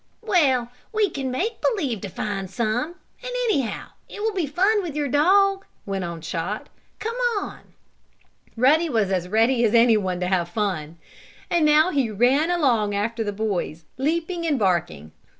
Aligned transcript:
"Well, 0.23 0.71
we 0.91 1.11
can 1.11 1.29
make 1.29 1.61
believe 1.61 2.01
to 2.01 2.09
find 2.09 2.49
some, 2.49 2.95
and 3.23 3.31
anyhow 3.45 3.89
it 4.09 4.23
will 4.23 4.33
be 4.33 4.47
fun 4.47 4.81
with 4.81 4.95
your 4.95 5.07
dog," 5.07 5.63
went 5.85 6.03
on 6.03 6.21
Chot. 6.21 6.69
"Come 6.97 7.15
on!" 7.39 7.75
Ruddy 8.57 8.89
was 8.89 9.11
as 9.11 9.27
ready 9.29 9.63
as 9.63 9.75
anyone 9.75 10.19
to 10.19 10.25
have 10.27 10.49
fun, 10.49 10.97
and 11.51 11.67
now 11.67 11.91
he 11.91 12.09
ran 12.09 12.49
along 12.49 12.95
after 12.95 13.23
the 13.23 13.31
boys, 13.31 13.85
leaping 13.97 14.43
and 14.47 14.57
barking. 14.57 15.11